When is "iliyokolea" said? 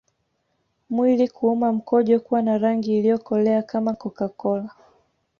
2.97-3.63